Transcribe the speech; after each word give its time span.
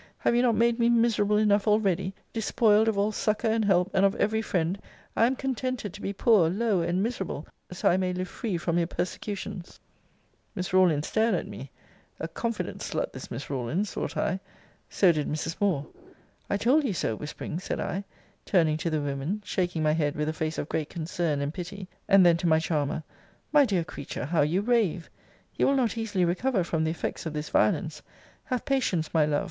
Have 0.17 0.35
you 0.35 0.41
not 0.41 0.55
made 0.55 0.79
me 0.79 0.89
miserable 0.89 1.37
enough 1.37 1.67
already? 1.67 2.15
Despoiled 2.33 2.87
of 2.87 2.97
all 2.97 3.11
succour 3.11 3.51
and 3.51 3.63
help, 3.63 3.91
and 3.93 4.03
of 4.03 4.15
every 4.15 4.41
friend, 4.41 4.81
I 5.15 5.27
am 5.27 5.35
contented 5.35 5.93
to 5.93 6.01
be 6.01 6.11
poor, 6.11 6.49
low, 6.49 6.81
and 6.81 7.03
miserable, 7.03 7.45
so 7.71 7.87
I 7.87 7.97
may 7.97 8.11
live 8.11 8.27
free 8.27 8.57
from 8.57 8.79
your 8.79 8.87
persecutions. 8.87 9.79
Miss 10.55 10.73
Rawlins 10.73 11.05
stared 11.05 11.35
at 11.35 11.45
me 11.47 11.69
[a 12.19 12.27
confident 12.27 12.79
slut 12.79 13.11
this 13.13 13.29
Miss 13.29 13.47
Rawlins, 13.47 13.93
thought 13.93 14.17
I]: 14.17 14.39
so 14.89 15.11
did 15.11 15.27
Mrs. 15.29 15.57
Moore. 15.61 15.85
I 16.49 16.57
told 16.57 16.83
you 16.83 16.93
so! 16.93 17.15
whispering 17.15 17.59
said 17.59 17.79
I, 17.79 18.03
turning 18.43 18.77
to 18.77 18.89
the 18.89 19.01
women; 19.01 19.43
shaking 19.45 19.83
my 19.83 19.93
head 19.93 20.15
with 20.15 20.27
a 20.27 20.33
face 20.33 20.57
of 20.57 20.67
great 20.67 20.89
concern 20.89 21.41
and 21.41 21.53
pity; 21.53 21.87
and 22.07 22.25
then 22.25 22.37
to 22.37 22.47
my 22.47 22.57
charmer, 22.57 23.03
My 23.51 23.65
dear 23.65 23.83
creature, 23.83 24.25
how 24.25 24.41
you 24.41 24.61
rave! 24.61 25.11
You 25.53 25.67
will 25.67 25.75
not 25.75 25.95
easily 25.95 26.25
recover 26.25 26.63
from 26.63 26.85
the 26.85 26.89
effects 26.89 27.27
of 27.27 27.33
this 27.33 27.49
violence. 27.49 28.01
Have 28.45 28.65
patience, 28.65 29.13
my 29.13 29.27
love. 29.27 29.39